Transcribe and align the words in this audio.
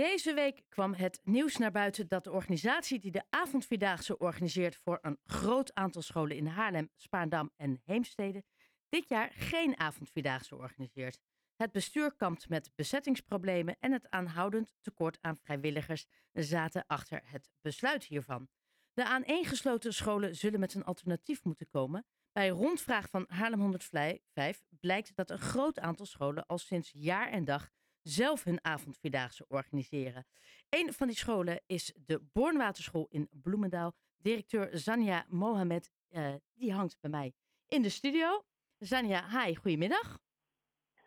Deze 0.00 0.34
week 0.34 0.62
kwam 0.68 0.94
het 0.94 1.20
nieuws 1.24 1.56
naar 1.56 1.70
buiten 1.70 2.08
dat 2.08 2.24
de 2.24 2.32
organisatie 2.32 2.98
die 2.98 3.10
de 3.10 3.22
avondvierdaagse 3.30 4.18
organiseert 4.18 4.76
voor 4.76 4.98
een 5.02 5.18
groot 5.24 5.74
aantal 5.74 6.02
scholen 6.02 6.36
in 6.36 6.46
Haarlem, 6.46 6.90
Spaarndam 6.96 7.50
en 7.56 7.80
Heemstede, 7.84 8.44
dit 8.88 9.08
jaar 9.08 9.30
geen 9.32 9.78
avondvierdaagse 9.78 10.56
organiseert. 10.56 11.20
Het 11.56 11.72
bestuur 11.72 12.14
kampt 12.16 12.48
met 12.48 12.70
bezettingsproblemen 12.74 13.76
en 13.80 13.92
het 13.92 14.10
aanhoudend 14.10 14.74
tekort 14.80 15.18
aan 15.20 15.36
vrijwilligers 15.36 16.06
zaten 16.32 16.84
achter 16.86 17.20
het 17.24 17.50
besluit 17.60 18.04
hiervan. 18.04 18.48
De 18.92 19.04
aaneengesloten 19.04 19.94
scholen 19.94 20.36
zullen 20.36 20.60
met 20.60 20.74
een 20.74 20.84
alternatief 20.84 21.44
moeten 21.44 21.68
komen. 21.68 22.06
Bij 22.32 22.48
rondvraag 22.48 23.10
van 23.10 23.24
Haarlem 23.28 23.60
105 23.60 24.62
blijkt 24.80 25.16
dat 25.16 25.30
een 25.30 25.38
groot 25.38 25.78
aantal 25.78 26.06
scholen 26.06 26.46
al 26.46 26.58
sinds 26.58 26.90
jaar 26.94 27.28
en 27.28 27.44
dag 27.44 27.70
zelf 28.02 28.44
hun 28.44 28.64
avondvierdaagse 28.64 29.44
organiseren. 29.48 30.26
Een 30.68 30.92
van 30.92 31.06
die 31.06 31.16
scholen 31.16 31.60
is 31.66 31.92
de 32.04 32.20
Bornwaterschool 32.32 33.06
in 33.10 33.28
Bloemendaal. 33.30 33.92
Directeur 34.16 34.78
Zania 34.78 35.24
Mohamed, 35.28 35.90
uh, 36.10 36.34
die 36.54 36.72
hangt 36.72 37.00
bij 37.00 37.10
mij 37.10 37.32
in 37.66 37.82
de 37.82 37.88
studio. 37.88 38.44
Zania, 38.78 39.28
hi, 39.28 39.54
goedemiddag. 39.54 40.18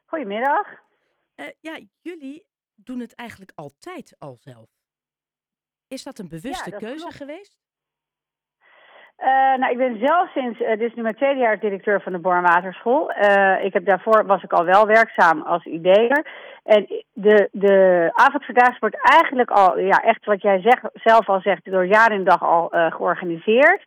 Goedemiddag. 0.05 0.67
Uh, 1.35 1.47
ja, 1.59 1.79
jullie 2.01 2.47
doen 2.75 2.99
het 2.99 3.13
eigenlijk 3.13 3.51
altijd 3.55 4.15
al 4.17 4.37
zelf. 4.39 4.69
Is 5.87 6.03
dat 6.03 6.19
een 6.19 6.27
bewuste 6.27 6.69
ja, 6.69 6.71
dat 6.71 6.79
keuze 6.79 6.97
klopt. 6.97 7.15
geweest? 7.15 7.62
Uh, 9.23 9.29
nou, 9.57 9.71
ik 9.71 9.77
ben 9.77 9.97
zelf 10.05 10.31
sinds, 10.31 10.59
uh, 10.59 10.69
dit 10.69 10.81
is 10.81 10.93
nu 10.93 11.01
mijn 11.01 11.15
tweede 11.15 11.39
jaar 11.39 11.59
directeur 11.59 12.01
van 12.01 12.11
de 12.11 12.19
Bornwaterschool. 12.19 13.11
Uh, 13.11 13.63
ik 13.63 13.73
heb 13.73 13.85
daarvoor 13.85 14.25
was 14.25 14.43
ik 14.43 14.53
al 14.53 14.65
wel 14.65 14.87
werkzaam 14.87 15.41
als 15.41 15.65
ideeër. 15.65 16.25
En 16.63 16.87
de, 17.13 17.49
de 17.51 18.09
wordt 18.79 19.09
eigenlijk 19.11 19.51
al, 19.51 19.79
ja, 19.79 20.03
echt 20.03 20.25
wat 20.25 20.41
jij 20.41 20.77
zelf 20.93 21.29
al 21.29 21.41
zegt, 21.41 21.71
door 21.71 21.85
jaar 21.85 22.11
en 22.11 22.23
dag 22.23 22.43
al 22.43 22.71
georganiseerd. 22.89 23.83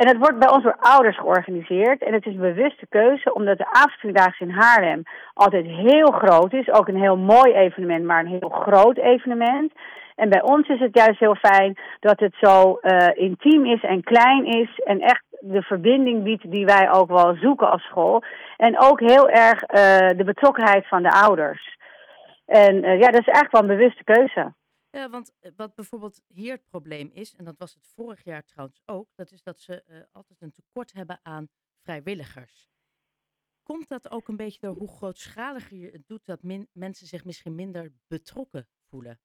En 0.00 0.08
het 0.08 0.18
wordt 0.18 0.38
bij 0.38 0.50
ons 0.50 0.62
door 0.62 0.76
ouders 0.78 1.18
georganiseerd. 1.18 2.02
En 2.02 2.12
het 2.12 2.26
is 2.26 2.34
een 2.34 2.54
bewuste 2.54 2.86
keuze, 2.88 3.34
omdat 3.34 3.58
de 3.58 3.70
avondvierdaagse 3.70 4.44
in 4.44 4.50
Haarlem 4.50 5.02
altijd 5.34 5.66
heel 5.66 6.10
groot 6.10 6.52
is. 6.52 6.70
Ook 6.70 6.88
een 6.88 7.00
heel 7.00 7.16
mooi 7.16 7.52
evenement, 7.52 8.04
maar 8.04 8.20
een 8.20 8.38
heel 8.38 8.48
groot 8.48 8.96
evenement. 8.96 9.72
En 10.16 10.28
bij 10.28 10.42
ons 10.42 10.68
is 10.68 10.80
het 10.80 10.96
juist 10.96 11.18
heel 11.18 11.34
fijn 11.34 11.78
dat 12.00 12.20
het 12.20 12.34
zo 12.40 12.78
uh, 12.82 13.08
intiem 13.14 13.66
is 13.66 13.82
en 13.82 14.02
klein 14.02 14.44
is. 14.44 14.80
En 14.84 15.00
echt 15.00 15.24
de 15.40 15.62
verbinding 15.62 16.22
biedt 16.22 16.50
die 16.50 16.64
wij 16.64 16.92
ook 16.92 17.08
wel 17.08 17.34
zoeken 17.34 17.70
als 17.70 17.82
school. 17.82 18.22
En 18.56 18.78
ook 18.78 19.00
heel 19.00 19.28
erg 19.28 19.62
uh, 19.62 20.18
de 20.18 20.24
betrokkenheid 20.24 20.88
van 20.88 21.02
de 21.02 21.10
ouders. 21.10 21.78
En 22.46 22.74
uh, 22.74 22.98
ja, 23.00 23.06
dat 23.06 23.20
is 23.20 23.32
eigenlijk 23.34 23.52
wel 23.52 23.62
een 23.62 23.76
bewuste 23.76 24.04
keuze. 24.04 24.52
Ja, 24.90 25.10
want 25.10 25.32
wat 25.56 25.74
bijvoorbeeld 25.74 26.22
hier 26.26 26.52
het 26.52 26.68
probleem 26.68 27.10
is, 27.12 27.34
en 27.34 27.44
dat 27.44 27.58
was 27.58 27.74
het 27.74 27.86
vorig 27.86 28.24
jaar 28.24 28.44
trouwens 28.44 28.82
ook, 28.86 29.08
dat 29.14 29.30
is 29.30 29.42
dat 29.42 29.60
ze 29.60 29.84
uh, 29.86 30.00
altijd 30.12 30.40
een 30.40 30.52
tekort 30.52 30.92
hebben 30.92 31.20
aan 31.22 31.48
vrijwilligers. 31.82 32.70
Komt 33.62 33.88
dat 33.88 34.10
ook 34.10 34.28
een 34.28 34.36
beetje 34.36 34.60
door 34.60 34.76
hoe 34.76 34.88
grootschaliger 34.88 35.76
je 35.76 35.90
het 35.90 36.06
doet, 36.06 36.26
dat 36.26 36.42
min, 36.42 36.68
mensen 36.72 37.06
zich 37.06 37.24
misschien 37.24 37.54
minder 37.54 37.92
betrokken 38.08 38.68
voelen? 38.88 39.20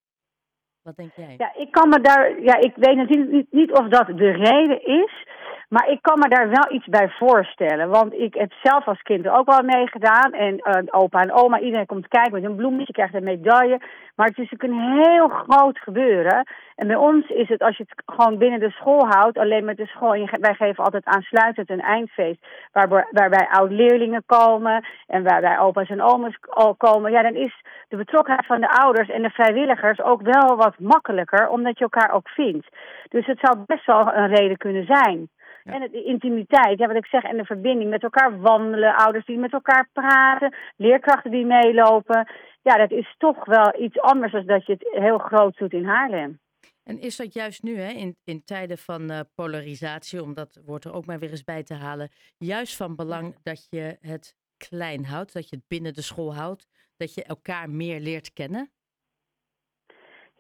Wat 0.82 0.96
denk 0.96 1.14
jij? 1.16 1.36
Ja, 1.38 1.56
ik 1.56 1.72
kan 1.72 1.90
me 1.90 2.00
daar, 2.02 2.42
ja, 2.42 2.56
ik 2.56 2.76
weet 2.76 2.96
natuurlijk 2.96 3.32
niet, 3.32 3.52
niet 3.52 3.72
of 3.72 3.88
dat 3.88 4.08
de 4.08 4.32
reden 4.32 4.86
is. 4.86 5.28
Maar 5.70 5.90
ik 5.90 6.02
kan 6.02 6.20
me 6.20 6.30
daar 6.30 6.50
wel 6.50 6.72
iets 6.72 6.86
bij 6.86 7.10
voorstellen. 7.10 7.90
Want 7.90 8.14
ik 8.14 8.34
heb 8.34 8.52
zelf 8.64 8.88
als 8.88 9.02
kind 9.02 9.28
ook 9.28 9.46
wel 9.46 9.64
meegedaan. 9.64 10.34
En 10.34 10.54
uh, 10.54 10.74
opa 10.92 11.22
en 11.22 11.32
oma, 11.32 11.60
iedereen 11.60 11.86
komt 11.86 12.08
kijken 12.08 12.34
met 12.34 12.44
een 12.44 12.56
bloemetje, 12.56 12.94
krijgt 12.94 13.14
een 13.14 13.24
medaille. 13.24 13.80
Maar 14.16 14.28
het 14.28 14.38
is 14.38 14.50
natuurlijk 14.50 14.74
een 14.74 15.04
heel 15.04 15.28
groot 15.28 15.80
gebeuren. 15.80 16.48
En 16.76 16.88
bij 16.88 16.96
ons 16.96 17.28
is 17.28 17.50
het, 17.50 17.62
als 17.62 17.78
je 17.78 17.86
het 17.88 18.04
gewoon 18.06 18.38
binnen 18.38 18.60
de 18.60 18.70
school 18.70 19.08
houdt, 19.08 19.38
alleen 19.38 19.66
met 19.66 19.78
de 19.78 19.86
school. 19.86 20.14
En 20.14 20.42
wij 20.42 20.54
geven 20.54 20.84
altijd 20.84 21.06
aansluitend 21.06 21.70
een 21.70 21.82
eindfeest. 21.82 22.46
Waar, 22.72 23.08
waarbij 23.12 23.48
oud-leerlingen 23.52 24.24
komen 24.26 24.86
en 25.08 25.24
waarbij 25.24 25.60
opa's 25.60 25.90
en 25.90 26.02
oma's 26.02 26.38
komen. 26.78 27.12
Ja, 27.12 27.22
dan 27.22 27.36
is 27.36 27.64
de 27.88 27.98
betrokkenheid 27.98 28.46
van 28.46 28.62
de 28.62 28.70
ouders 28.70 29.10
en 29.10 29.22
de 29.22 29.30
vrijwilligers 29.30 30.02
ook 30.02 30.22
wel 30.22 30.56
wat 30.56 30.80
makkelijker, 30.80 31.50
omdat 31.50 31.78
je 31.78 31.84
elkaar 31.84 32.12
ook 32.12 32.30
vindt. 32.30 32.68
Dus 33.10 33.26
het 33.26 33.40
zou 33.40 33.58
best 33.66 33.86
wel 33.86 34.14
een 34.14 34.36
reden 34.36 34.58
kunnen 34.58 34.86
zijn. 34.86 35.30
Ja. 35.66 35.74
En 35.74 35.92
de 35.92 36.04
intimiteit, 36.04 36.80
ja, 36.80 36.88
wat 36.88 36.96
ik 36.96 37.06
zeg, 37.06 37.24
en 37.24 37.38
de 37.38 37.46
verbinding 37.46 37.90
met 37.90 38.04
elkaar 38.04 38.40
wandelen, 38.40 38.96
ouders 38.96 39.26
die 39.26 39.38
met 39.38 39.54
elkaar 39.54 39.90
praten, 39.94 40.56
leerkrachten 40.76 41.32
die 41.32 41.46
meelopen. 41.46 42.28
Ja, 42.62 42.78
dat 42.78 42.92
is 42.92 43.16
toch 43.18 43.46
wel 43.46 43.82
iets 43.82 44.00
anders 44.00 44.32
dan 44.32 44.46
dat 44.46 44.66
je 44.66 44.72
het 44.72 44.88
heel 44.92 45.18
groot 45.18 45.58
doet 45.58 45.74
in 45.74 45.86
Haarlem. 45.86 46.40
En 46.84 47.00
is 47.00 47.16
dat 47.16 47.34
juist 47.34 47.64
nu, 47.64 47.78
hè, 47.78 47.92
in, 47.92 48.18
in 48.24 48.44
tijden 48.44 48.78
van 48.78 49.12
uh, 49.12 49.20
polarisatie, 49.36 50.24
om 50.24 50.34
dat 50.34 50.62
woord 50.66 50.84
er 50.84 50.94
ook 50.94 51.06
maar 51.06 51.20
weer 51.20 51.30
eens 51.30 51.44
bij 51.44 51.64
te 51.64 51.74
halen, 51.74 52.10
juist 52.38 52.76
van 52.76 52.96
belang 52.96 53.36
dat 53.44 53.68
je 53.70 53.98
het 54.02 54.36
klein 54.58 55.06
houdt, 55.06 55.34
dat 55.34 55.50
je 55.50 55.56
het 55.56 55.68
binnen 55.68 55.94
de 55.94 56.02
school 56.02 56.36
houdt, 56.36 56.68
dat 56.98 57.14
je 57.14 57.24
elkaar 57.24 57.70
meer 57.70 58.00
leert 58.00 58.34
kennen? 58.34 58.72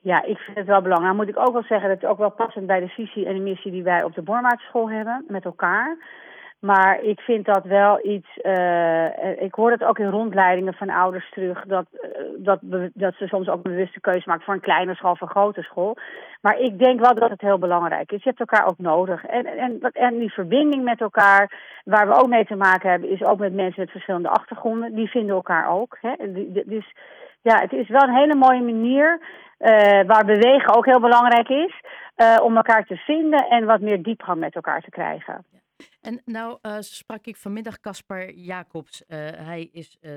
Ja, 0.06 0.24
ik 0.24 0.38
vind 0.38 0.58
het 0.58 0.68
wel 0.68 0.82
belangrijk. 0.82 1.16
moet 1.16 1.30
ik 1.30 1.40
ook 1.40 1.54
wel 1.54 1.64
zeggen 1.64 1.90
dat 1.90 2.02
het 2.02 2.10
ook 2.10 2.18
wel 2.18 2.32
passend 2.32 2.68
bij 2.68 2.80
de 2.80 2.88
visie 2.88 3.26
en 3.26 3.34
de 3.34 3.42
missie 3.42 3.72
die 3.72 3.84
wij 3.84 4.04
op 4.04 4.16
de 4.16 4.22
Bormaatschool 4.22 4.90
hebben 4.90 5.26
met 5.28 5.46
elkaar. 5.46 5.98
Maar 6.60 7.02
ik 7.02 7.20
vind 7.20 7.46
dat 7.46 7.64
wel 7.64 8.00
iets. 8.06 8.28
Uh, 8.44 9.42
ik 9.42 9.54
hoor 9.54 9.72
het 9.72 9.84
ook 9.84 10.00
in 10.00 10.10
rondleidingen 10.10 10.74
van 10.74 10.90
ouders 10.90 11.30
terug. 11.32 11.66
Dat, 11.66 11.86
uh, 11.94 12.10
dat, 12.38 12.60
dat 12.94 13.14
ze 13.16 13.28
soms 13.28 13.48
ook 13.48 13.56
een 13.56 13.72
bewuste 13.72 14.00
keuze 14.00 14.24
maken 14.26 14.44
voor 14.44 14.54
een 14.54 14.60
kleine 14.60 14.96
school 14.96 15.12
of 15.12 15.22
een 15.22 15.28
grote 15.28 15.62
school. 15.62 15.98
Maar 16.42 16.60
ik 16.60 16.80
denk 16.80 17.00
wel 17.00 17.16
dat 17.16 17.30
het 17.30 17.42
heel 17.42 17.58
belangrijk 17.58 18.12
is. 18.12 18.24
Je 18.24 18.30
hebt 18.30 18.40
elkaar 18.40 18.68
ook 18.68 18.78
nodig. 18.78 19.26
En, 19.26 19.46
en, 19.46 19.80
en 19.82 20.18
die 20.18 20.34
verbinding 20.34 20.84
met 20.84 21.02
elkaar, 21.02 21.52
waar 21.84 22.08
we 22.08 22.14
ook 22.14 22.30
mee 22.30 22.46
te 22.46 22.56
maken 22.56 22.90
hebben, 22.90 23.10
is 23.10 23.24
ook 23.24 23.40
met 23.40 23.54
mensen 23.54 23.82
met 23.82 23.92
verschillende 23.92 24.30
achtergronden. 24.30 24.96
Die 24.96 25.10
vinden 25.10 25.36
elkaar 25.36 25.70
ook. 25.70 25.98
Hè? 26.02 26.14
Dus 26.66 26.94
ja, 27.50 27.62
het 27.62 27.72
is 27.72 27.90
wel 27.90 28.02
een 28.02 28.16
hele 28.16 28.36
mooie 28.36 28.62
manier. 28.62 29.22
Uh, 29.60 30.04
waar 30.06 30.26
bewegen 30.26 30.76
ook 30.76 30.86
heel 30.86 31.00
belangrijk 31.00 31.50
is. 31.50 31.82
om 32.42 32.56
elkaar 32.56 32.86
te 32.86 32.96
vinden 32.96 33.50
en 33.50 33.66
wat 33.66 33.82
meer 33.82 34.04
diepgang 34.04 34.40
met 34.40 34.56
elkaar 34.56 34.82
te 34.82 34.90
krijgen. 34.90 35.46
En 36.02 36.22
nou 36.26 36.58
uh, 36.62 36.78
sprak 36.80 37.26
ik 37.26 37.38
vanmiddag 37.38 37.80
Caspar 37.80 38.32
Jacobs. 38.32 39.04
Hij 39.08 39.70
is 39.72 39.98
uh, 40.02 40.12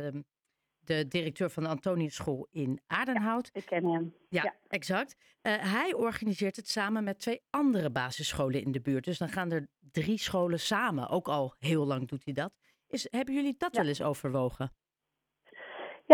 de 0.79 1.09
directeur 1.09 1.51
van 1.51 1.63
de 1.63 1.69
Antoniusschool 1.69 2.47
in 2.51 2.81
Aardenhout. 2.87 3.51
Ja, 3.53 3.61
ik 3.61 3.67
ken 3.67 3.85
hem. 3.85 4.15
Ja, 4.29 4.43
ja. 4.43 4.55
exact. 4.69 5.17
hij 5.43 5.95
organiseert 5.95 6.57
het 6.57 6.69
samen 6.69 7.05
met 7.05 7.21
twee 7.21 7.43
andere 7.51 7.91
basisscholen 7.91 8.63
in 8.63 8.73
de 8.73 8.81
buurt. 8.81 9.05
Dus 9.05 9.19
dan 9.19 9.29
gaan 9.29 9.51
er 9.51 9.69
drie 9.93 10.19
scholen 10.19 10.61
samen. 10.61 11.09
Ook 11.09 11.29
al 11.29 11.55
heel 11.59 11.87
lang 11.87 12.09
doet 12.09 12.25
hij 12.25 12.35
dat. 12.35 12.53
Is, 12.89 13.07
hebben 13.11 13.35
jullie 13.35 13.55
dat 13.59 13.75
ja. 13.75 13.81
wel 13.81 13.89
eens 13.89 14.03
overwogen? 14.03 14.71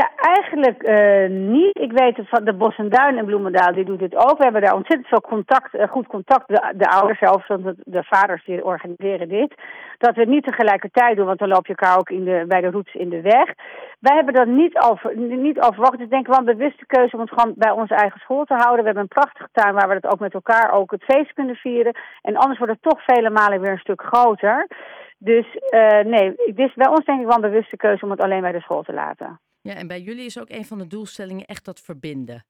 Ja, 0.01 0.11
eigenlijk 0.17 0.89
uh, 0.89 1.29
niet. 1.29 1.79
Ik 1.79 1.93
weet 1.93 2.19
van 2.29 2.45
de 2.45 2.55
Bos 2.55 2.77
en 2.77 2.89
Duin 2.89 3.19
en 3.19 3.25
Bloemendaal, 3.25 3.73
die 3.73 3.85
doet 3.85 3.99
dit 3.99 4.17
ook. 4.17 4.39
We 4.39 4.45
hebben 4.45 4.63
daar 4.63 4.75
ontzettend 4.75 5.09
veel 5.09 5.21
contact, 5.21 5.75
uh, 5.75 5.89
goed 5.89 6.07
contact, 6.07 6.49
de, 6.49 6.73
de 6.77 6.89
ouders 6.89 7.19
zelf, 7.19 7.47
de, 7.47 7.75
de 7.85 8.05
vaders 8.05 8.45
die 8.45 8.65
organiseren 8.65 9.29
dit. 9.29 9.55
Dat 9.99 10.15
we 10.15 10.21
het 10.21 10.31
niet 10.31 10.45
tegelijkertijd 10.45 11.17
doen, 11.17 11.27
want 11.27 11.39
dan 11.39 11.49
loop 11.49 11.67
je 11.67 11.75
elkaar 11.75 11.99
ook 11.99 12.11
in 12.11 12.25
de, 12.25 12.45
bij 12.49 12.61
de 12.61 12.71
roots 12.71 12.95
in 12.95 13.09
de 13.09 13.21
weg. 13.21 13.55
Wij 14.01 14.15
hebben 14.17 14.35
dat 14.35 14.47
niet, 14.47 14.79
over, 14.79 15.17
niet 15.17 15.61
overwogen. 15.61 15.93
Het 15.93 16.01
is 16.01 16.09
denk 16.09 16.27
ik 16.27 16.33
wel 16.33 16.39
een 16.39 16.57
bewuste 16.57 16.87
keuze 16.87 17.15
om 17.15 17.21
het 17.21 17.33
gewoon 17.33 17.55
bij 17.57 17.71
onze 17.71 17.95
eigen 17.95 18.21
school 18.21 18.45
te 18.45 18.55
houden. 18.55 18.79
We 18.79 18.85
hebben 18.85 19.03
een 19.03 19.21
prachtige 19.21 19.49
tuin 19.53 19.75
waar 19.75 19.89
we 19.89 19.95
het 19.95 20.13
ook 20.13 20.21
met 20.21 20.35
elkaar 20.35 20.73
ook 20.73 20.91
het 20.91 21.05
feest 21.05 21.33
kunnen 21.33 21.57
vieren. 21.57 21.97
En 22.23 22.37
anders 22.37 22.59
wordt 22.59 22.73
het 22.73 22.83
toch 22.83 23.05
vele 23.05 23.31
malen 23.31 23.61
weer 23.61 23.73
een 23.73 23.87
stuk 23.87 24.03
groter. 24.03 24.67
Dus 25.19 25.47
uh, 25.71 26.01
nee, 26.15 26.33
het 26.37 26.59
is 26.59 26.75
bij 26.75 26.89
ons 26.89 27.05
denk 27.05 27.21
ik 27.21 27.27
wel 27.27 27.37
een 27.37 27.51
bewuste 27.51 27.77
keuze 27.77 28.05
om 28.05 28.11
het 28.11 28.21
alleen 28.21 28.41
bij 28.41 28.53
de 28.53 28.61
school 28.61 28.83
te 28.83 28.93
laten. 28.93 29.41
Ja, 29.69 29.75
en 29.75 29.87
bij 29.87 30.01
jullie 30.01 30.25
is 30.25 30.41
ook 30.41 30.51
een 30.51 30.65
van 30.65 30.79
de 30.79 30.87
doelstellingen 30.87 31.45
echt 31.45 31.65
dat 31.65 31.81
verbinden. 31.81 32.45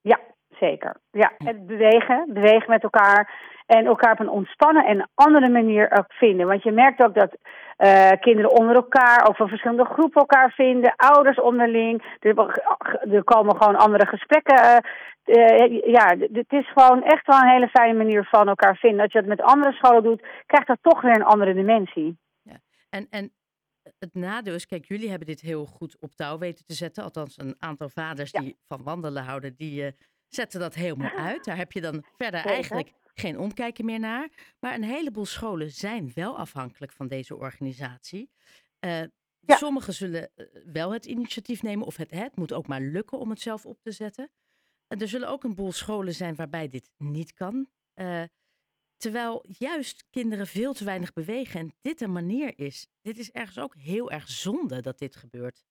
Ja, 0.00 0.20
zeker. 0.48 0.96
Ja, 1.10 1.32
het 1.38 1.66
bewegen, 1.66 2.24
bewegen 2.32 2.70
met 2.70 2.82
elkaar 2.82 3.34
en 3.66 3.86
elkaar 3.86 4.12
op 4.12 4.20
een 4.20 4.28
ontspannen 4.28 4.84
en 4.84 5.08
andere 5.14 5.50
manier 5.50 5.98
ook 5.98 6.12
vinden. 6.12 6.46
Want 6.46 6.62
je 6.62 6.72
merkt 6.72 7.00
ook 7.00 7.14
dat 7.14 7.36
uh, 7.78 8.10
kinderen 8.20 8.50
onder 8.50 8.74
elkaar, 8.74 9.28
ook 9.28 9.36
van 9.36 9.48
verschillende 9.48 9.84
groepen 9.84 10.20
elkaar 10.20 10.50
vinden, 10.50 10.96
ouders 10.96 11.40
onderling. 11.40 12.16
Er, 12.20 12.38
er 13.12 13.24
komen 13.24 13.56
gewoon 13.56 13.76
andere 13.76 14.06
gesprekken. 14.06 14.64
Uh, 14.64 14.76
uh, 15.24 15.82
ja, 15.84 16.16
het 16.32 16.52
is 16.52 16.72
gewoon 16.72 17.02
echt 17.02 17.26
wel 17.26 17.40
een 17.40 17.50
hele 17.50 17.68
fijne 17.68 17.94
manier 17.94 18.24
van 18.24 18.48
elkaar 18.48 18.76
vinden. 18.76 19.00
Als 19.00 19.12
je 19.12 19.18
het 19.18 19.28
met 19.28 19.42
andere 19.42 19.72
scholen 19.72 20.02
doet, 20.02 20.26
krijgt 20.46 20.66
dat 20.66 20.78
toch 20.82 21.00
weer 21.00 21.14
een 21.14 21.32
andere 21.34 21.54
dimensie. 21.54 22.18
Ja. 22.42 22.56
En, 22.90 23.06
en 23.10 23.32
het 23.98 24.14
nadeel 24.14 24.54
is, 24.54 24.66
kijk, 24.66 24.84
jullie 24.84 25.08
hebben 25.08 25.26
dit 25.26 25.40
heel 25.40 25.66
goed 25.66 25.98
op 25.98 26.14
touw 26.14 26.38
weten 26.38 26.64
te 26.64 26.74
zetten. 26.74 27.04
Althans, 27.04 27.38
een 27.38 27.54
aantal 27.58 27.88
vaders 27.88 28.30
ja. 28.30 28.40
die 28.40 28.56
van 28.64 28.82
wandelen 28.82 29.24
houden, 29.24 29.54
die 29.56 29.82
uh, 29.82 29.90
zetten 30.28 30.60
dat 30.60 30.74
helemaal 30.74 31.16
uit. 31.28 31.44
Daar 31.44 31.56
heb 31.56 31.72
je 31.72 31.80
dan 31.80 32.04
verder 32.16 32.40
Zeker. 32.40 32.54
eigenlijk 32.54 32.92
geen 33.14 33.38
omkijken 33.38 33.84
meer 33.84 33.98
naar. 34.00 34.28
Maar 34.60 34.74
een 34.74 34.84
heleboel 34.84 35.26
scholen 35.26 35.70
zijn 35.70 36.10
wel 36.14 36.38
afhankelijk 36.38 36.92
van 36.92 37.08
deze 37.08 37.36
organisatie. 37.36 38.30
Uh, 38.80 39.02
Ja. 39.40 39.56
Sommigen 39.56 39.94
zullen 39.94 40.30
eh, 40.34 40.46
wel 40.72 40.92
het 40.92 41.06
initiatief 41.06 41.62
nemen, 41.62 41.86
of 41.86 41.96
het, 41.96 42.10
het 42.10 42.36
moet 42.36 42.52
ook 42.52 42.66
maar 42.66 42.80
lukken 42.80 43.18
om 43.18 43.30
het 43.30 43.40
zelf 43.40 43.66
op 43.66 43.80
te 43.82 43.90
zetten. 43.92 44.30
Er 44.88 45.08
zullen 45.08 45.28
ook 45.28 45.44
een 45.44 45.54
boel 45.54 45.72
scholen 45.72 46.14
zijn 46.14 46.34
waarbij 46.34 46.68
dit 46.68 46.90
niet 46.96 47.32
kan. 47.32 47.68
Uh, 47.94 48.22
terwijl 48.96 49.44
juist 49.58 50.08
kinderen 50.10 50.46
veel 50.46 50.72
te 50.72 50.84
weinig 50.84 51.12
bewegen 51.12 51.60
en 51.60 51.72
dit 51.82 52.00
een 52.00 52.12
manier 52.12 52.52
is. 52.56 52.88
Dit 53.02 53.18
is 53.18 53.32
ergens 53.32 53.60
ook 53.60 53.74
heel 53.74 54.10
erg 54.10 54.28
zonde 54.28 54.82
dat 54.82 54.98
dit 54.98 55.16
gebeurt. 55.16 55.64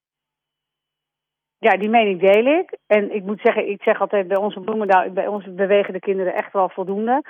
Ja, 1.57 1.77
die 1.77 1.89
mening 1.89 2.19
deel 2.19 2.45
ik. 2.45 2.77
En 2.88 3.16
ik 3.16 3.24
moet 3.24 3.39
zeggen, 3.42 3.69
ik 3.69 3.81
zeg 3.81 4.01
altijd 4.01 4.27
bij 4.27 4.38
onze 4.38 4.60
Bloemendaal, 4.60 5.10
bij 5.10 5.27
ons 5.27 5.54
bewegen 5.54 5.94
de 5.94 6.00
kinderen 6.00 6.33
echt 6.33 6.54
wel 6.54 6.69
voldoende. 6.69 7.22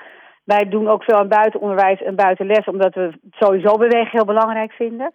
Wij 0.43 0.69
doen 0.69 0.87
ook 0.87 1.03
veel 1.03 1.17
aan 1.17 1.27
buitenonderwijs 1.27 2.01
en 2.01 2.15
buitenles, 2.15 2.65
omdat 2.65 2.93
we 2.93 3.19
sowieso 3.29 3.77
bewegen 3.77 4.11
heel 4.11 4.25
belangrijk 4.25 4.71
vinden. 4.71 5.11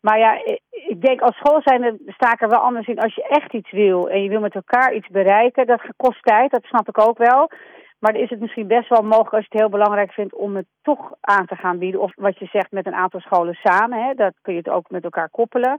Maar 0.00 0.18
ja, 0.18 0.40
ik 0.70 1.00
denk 1.00 1.20
als 1.20 1.36
school 1.36 1.60
zijn 1.62 1.98
sta 2.06 2.32
ik 2.32 2.40
er 2.40 2.48
wel 2.48 2.58
anders 2.58 2.86
in. 2.86 2.98
Als 2.98 3.14
je 3.14 3.28
echt 3.28 3.52
iets 3.52 3.70
wil 3.70 4.08
en 4.08 4.22
je 4.22 4.28
wil 4.28 4.40
met 4.40 4.54
elkaar 4.54 4.94
iets 4.94 5.08
bereiken, 5.08 5.66
dat 5.66 5.82
kost 5.96 6.22
tijd, 6.22 6.50
dat 6.50 6.64
snap 6.64 6.88
ik 6.88 7.00
ook 7.08 7.18
wel. 7.18 7.50
Maar 7.98 8.14
is 8.14 8.30
het 8.30 8.40
misschien 8.40 8.66
best 8.66 8.88
wel 8.88 9.02
mogelijk 9.02 9.32
als 9.32 9.42
je 9.44 9.48
het 9.50 9.60
heel 9.60 9.78
belangrijk 9.78 10.12
vindt 10.12 10.34
om 10.34 10.56
het 10.56 10.66
toch 10.82 11.12
aan 11.20 11.46
te 11.46 11.56
gaan 11.56 11.78
bieden. 11.78 12.00
Of 12.00 12.12
wat 12.16 12.38
je 12.38 12.46
zegt 12.46 12.70
met 12.70 12.86
een 12.86 12.94
aantal 12.94 13.20
scholen 13.20 13.54
samen, 13.54 14.04
hè, 14.04 14.14
dat 14.14 14.32
kun 14.42 14.52
je 14.52 14.58
het 14.58 14.68
ook 14.68 14.90
met 14.90 15.04
elkaar 15.04 15.28
koppelen. 15.30 15.78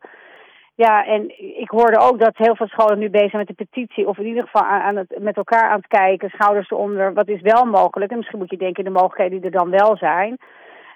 Ja, 0.75 1.05
en 1.05 1.23
ik 1.59 1.69
hoorde 1.69 1.99
ook 1.99 2.19
dat 2.19 2.37
heel 2.37 2.55
veel 2.55 2.67
scholen 2.67 2.99
nu 2.99 3.09
bezig 3.09 3.29
zijn 3.29 3.45
met 3.47 3.57
de 3.57 3.65
petitie. 3.65 4.07
Of 4.07 4.17
in 4.17 4.25
ieder 4.25 4.43
geval 4.43 4.61
aan 4.61 4.95
het, 4.95 5.15
met 5.19 5.37
elkaar 5.37 5.69
aan 5.69 5.77
het 5.77 5.87
kijken, 5.87 6.29
schouders 6.29 6.69
eronder. 6.69 7.13
Wat 7.13 7.27
is 7.27 7.41
wel 7.41 7.65
mogelijk? 7.65 8.11
En 8.11 8.17
misschien 8.17 8.39
moet 8.39 8.49
je 8.49 8.57
denken 8.57 8.83
in 8.83 8.93
de 8.93 8.99
mogelijkheden 8.99 9.41
die 9.41 9.51
er 9.51 9.57
dan 9.57 9.69
wel 9.69 9.97
zijn. 9.97 10.37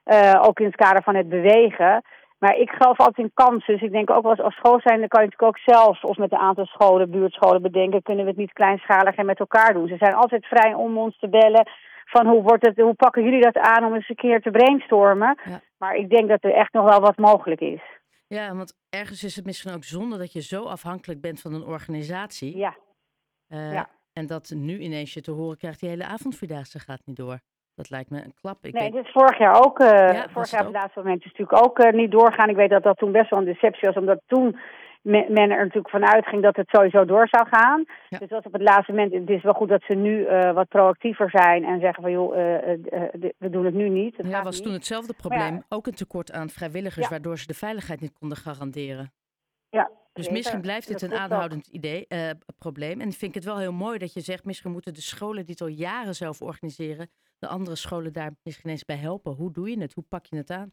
Uh, 0.05 0.41
ook 0.41 0.59
in 0.59 0.65
het 0.65 0.75
kader 0.75 1.03
van 1.03 1.15
het 1.15 1.29
bewegen. 1.29 2.01
Maar 2.43 2.57
ik 2.57 2.69
geloof 2.69 2.99
altijd 2.99 3.25
in 3.27 3.31
kansen. 3.33 3.73
Dus 3.73 3.81
ik 3.81 3.91
denk 3.91 4.09
ook 4.09 4.25
als, 4.25 4.39
als 4.39 4.55
school 4.55 4.79
zijn, 4.79 4.99
dan 4.99 5.07
kan 5.07 5.21
je 5.21 5.29
natuurlijk 5.29 5.51
ook 5.51 5.75
zelf, 5.75 6.03
of 6.03 6.17
met 6.17 6.31
een 6.31 6.47
aantal 6.47 6.65
scholen, 6.65 7.11
buurtscholen 7.11 7.61
bedenken, 7.61 8.01
kunnen 8.01 8.23
we 8.23 8.29
het 8.29 8.39
niet 8.39 8.53
kleinschalig 8.53 9.15
en 9.15 9.25
met 9.25 9.39
elkaar 9.39 9.73
doen. 9.73 9.87
Ze 9.87 9.97
zijn 9.97 10.13
altijd 10.13 10.45
vrij 10.45 10.73
om 10.73 10.97
ons 10.97 11.19
te 11.19 11.29
bellen 11.29 11.67
van 12.05 12.27
hoe, 12.27 12.41
wordt 12.41 12.65
het, 12.65 12.77
hoe 12.77 12.93
pakken 12.93 13.23
jullie 13.23 13.41
dat 13.41 13.57
aan 13.57 13.85
om 13.85 13.93
eens 13.93 14.09
een 14.09 14.15
keer 14.15 14.41
te 14.41 14.51
brainstormen. 14.51 15.37
Maar 15.77 15.95
ik 15.95 16.09
denk 16.09 16.29
dat 16.29 16.43
er 16.43 16.53
echt 16.53 16.73
nog 16.73 16.89
wel 16.89 16.99
wat 16.99 17.17
mogelijk 17.17 17.61
is. 17.61 17.81
Ja, 18.27 18.55
want 18.55 18.73
ergens 18.89 19.23
is 19.23 19.35
het 19.35 19.45
misschien 19.45 19.73
ook 19.73 19.83
zonde 19.83 20.17
dat 20.17 20.33
je 20.33 20.41
zo 20.41 20.63
afhankelijk 20.63 21.21
bent 21.21 21.41
van 21.41 21.53
een 21.53 21.65
organisatie. 21.65 22.57
Ja. 22.57 22.75
Uh, 23.49 23.73
ja. 23.73 23.89
En 24.13 24.27
dat 24.27 24.53
nu 24.55 24.79
ineens 24.79 25.13
je 25.13 25.21
te 25.21 25.31
horen 25.31 25.57
krijgt, 25.57 25.79
die 25.79 25.89
hele 25.89 26.05
avondvierdaagse 26.05 26.79
gaat 26.79 27.01
niet 27.05 27.15
door. 27.15 27.39
Dat 27.75 27.89
lijkt 27.89 28.09
me 28.09 28.23
een 28.23 28.33
klap. 28.41 28.57
Ik 28.61 28.73
nee, 28.73 28.91
dit 28.91 29.05
is 29.05 29.11
vorig 29.11 29.37
jaar 29.37 29.65
ook. 29.65 29.79
Uh, 29.79 29.87
ja, 29.87 30.27
vorig 30.29 30.51
jaar 30.51 30.59
op 30.59 30.73
het 30.73 30.75
laatste 30.75 30.99
moment 30.99 31.25
is 31.25 31.31
natuurlijk 31.31 31.65
ook 31.65 31.79
uh, 31.79 31.91
niet 31.91 32.11
doorgaan. 32.11 32.49
Ik 32.49 32.55
weet 32.55 32.69
dat 32.69 32.83
dat 32.83 32.97
toen 32.97 33.11
best 33.11 33.29
wel 33.29 33.39
een 33.39 33.45
deceptie 33.45 33.87
was, 33.87 33.95
omdat 33.95 34.21
toen 34.27 34.59
men, 35.01 35.37
er 35.37 35.47
natuurlijk 35.47 35.89
vanuit 35.89 36.27
ging 36.27 36.41
dat 36.41 36.55
het 36.55 36.69
sowieso 36.69 37.05
door 37.05 37.27
zou 37.27 37.47
gaan. 37.49 37.85
Ja. 38.09 38.17
Dus 38.17 38.29
dat 38.29 38.45
op 38.45 38.53
het 38.53 38.61
laatste 38.61 38.91
moment. 38.91 39.13
Het 39.13 39.29
is 39.29 39.43
wel 39.43 39.53
goed 39.53 39.69
dat 39.69 39.83
ze 39.87 39.95
nu 39.95 40.19
uh, 40.19 40.53
wat 40.53 40.67
proactiever 40.67 41.29
zijn 41.29 41.63
en 41.63 41.79
zeggen 41.79 42.03
van 42.03 42.11
joh, 42.11 42.31
we 43.37 43.49
doen 43.49 43.65
het 43.65 43.73
nu 43.73 43.89
niet. 43.89 44.17
Het 44.17 44.27
ja, 44.27 44.43
was 44.43 44.55
niet. 44.55 44.63
toen 44.63 44.73
hetzelfde 44.73 45.13
probleem. 45.13 45.53
Ja. 45.53 45.63
Ook 45.69 45.87
een 45.87 45.95
tekort 45.95 46.31
aan 46.31 46.49
vrijwilligers, 46.49 47.09
waardoor 47.09 47.37
ze 47.37 47.47
de 47.47 47.53
veiligheid 47.53 48.01
niet 48.01 48.13
konden 48.19 48.37
garanderen. 48.37 49.11
Ja, 49.69 49.91
Dus 50.13 50.25
zeker. 50.25 50.31
misschien 50.31 50.61
blijft 50.61 50.87
dit 50.87 50.99
Dat 50.99 51.11
een 51.11 51.17
aanhoudend 51.17 51.67
idee, 51.67 52.05
eh, 52.07 52.29
probleem. 52.57 53.01
En 53.01 53.11
vind 53.11 53.21
ik 53.21 53.33
het 53.33 53.43
wel 53.43 53.57
heel 53.57 53.71
mooi 53.71 53.97
dat 53.97 54.13
je 54.13 54.21
zegt, 54.21 54.45
misschien 54.45 54.71
moeten 54.71 54.93
de 54.93 55.01
scholen 55.01 55.45
die 55.45 55.55
het 55.59 55.61
al 55.61 55.67
jaren 55.67 56.15
zelf 56.15 56.41
organiseren, 56.41 57.09
de 57.43 57.49
andere 57.49 57.75
scholen 57.75 58.13
daar 58.13 58.31
misschien 58.43 58.69
eens 58.69 58.85
bij 58.85 58.95
helpen. 58.95 59.33
Hoe 59.33 59.51
doe 59.51 59.69
je 59.69 59.79
het? 59.81 59.93
Hoe 59.93 60.03
pak 60.09 60.25
je 60.25 60.37
het 60.37 60.49
aan? 60.49 60.71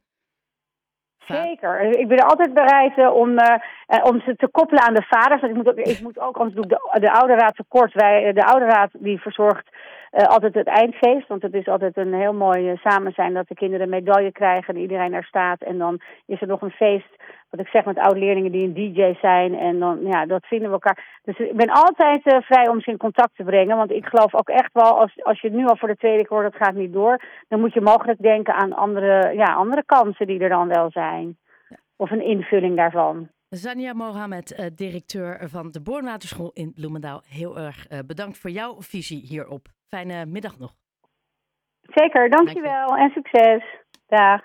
Zeker. 1.18 1.80
Ik 1.80 2.08
ben 2.08 2.18
altijd 2.18 2.54
bereid 2.54 2.98
eh, 2.98 3.14
om, 3.14 3.38
eh, 3.90 4.04
om 4.04 4.20
ze 4.20 4.36
te 4.36 4.48
koppelen 4.48 4.82
aan 4.82 4.94
de 4.94 5.06
vaders. 5.08 5.40
Want 5.40 5.52
ik 5.52 5.56
moet 5.56 5.68
ook, 5.68 5.78
ik 5.78 6.00
moet 6.02 6.18
ook 6.18 6.36
anders 6.36 6.54
doe 6.54 6.64
ik 6.64 6.70
de, 6.70 7.00
de 7.00 7.12
ouderraad 7.12 7.54
tekort. 7.56 7.92
Wij, 7.92 8.32
de 8.32 8.44
ouderraad 8.44 8.90
die 8.92 9.20
verzorgt 9.20 9.68
eh, 10.10 10.24
altijd 10.24 10.54
het 10.54 10.66
eindfeest. 10.66 11.28
Want 11.28 11.42
het 11.42 11.54
is 11.54 11.68
altijd 11.68 11.96
een 11.96 12.14
heel 12.14 12.32
mooi 12.32 12.70
eh, 12.70 12.76
samen 12.76 13.12
zijn 13.12 13.34
dat 13.34 13.48
de 13.48 13.54
kinderen 13.54 13.84
een 13.84 14.02
medaille 14.02 14.32
krijgen 14.32 14.74
en 14.74 14.80
iedereen 14.80 15.10
daar 15.10 15.24
staat. 15.24 15.60
En 15.60 15.78
dan 15.78 16.00
is 16.26 16.40
er 16.40 16.46
nog 16.46 16.62
een 16.62 16.70
feest, 16.70 17.22
wat 17.50 17.60
ik 17.60 17.66
zeg 17.66 17.84
met 17.84 17.98
oud-leerlingen 17.98 18.52
die 18.52 18.64
een 18.64 18.74
DJ 18.74 19.14
zijn. 19.20 19.58
En 19.58 19.78
dan, 19.78 19.98
ja, 20.02 20.26
dat 20.26 20.46
vinden 20.46 20.68
we 20.68 20.74
elkaar. 20.74 21.20
Dus 21.24 21.38
ik 21.38 21.56
ben 21.56 21.70
altijd 21.70 22.20
vrij 22.22 22.68
om 22.68 22.80
ze 22.80 22.90
in 22.90 22.96
contact 22.96 23.36
te 23.36 23.44
brengen. 23.44 23.76
Want 23.76 23.90
ik 23.90 24.06
geloof 24.06 24.34
ook 24.34 24.48
echt 24.48 24.72
wel, 24.72 25.00
als, 25.00 25.22
als 25.22 25.40
je 25.40 25.48
het 25.48 25.56
nu 25.56 25.66
al 25.66 25.76
voor 25.76 25.88
de 25.88 25.96
tweede 25.96 26.26
keer 26.26 26.38
hoort, 26.38 26.52
dat 26.52 26.62
gaat 26.66 26.74
niet 26.74 26.92
door. 26.92 27.20
Dan 27.48 27.60
moet 27.60 27.72
je 27.72 27.80
mogelijk 27.80 28.18
denken 28.18 28.54
aan 28.54 28.72
andere, 28.72 29.34
ja, 29.34 29.54
andere 29.54 29.84
kansen 29.86 30.26
die 30.26 30.40
er 30.40 30.48
dan 30.48 30.68
wel 30.68 30.90
zijn. 30.90 31.36
Of 31.96 32.10
een 32.10 32.24
invulling 32.24 32.76
daarvan. 32.76 33.28
Zania 33.50 33.92
Mohamed, 33.92 34.54
eh, 34.54 34.66
directeur 34.74 35.48
van 35.48 35.70
de 35.70 35.80
Boornwaterschool 35.80 36.50
in 36.52 36.72
Bloemendaal. 36.72 37.22
Heel 37.28 37.58
erg 37.58 37.86
eh, 37.86 37.98
bedankt 38.06 38.38
voor 38.38 38.50
jouw 38.50 38.82
visie 38.82 39.26
hierop. 39.26 39.66
Fijne 39.88 40.26
middag 40.26 40.58
nog. 40.58 40.72
Zeker, 41.82 42.30
dankjewel 42.30 42.96
en 42.96 43.10
succes. 43.10 43.62
Dag. 44.06 44.38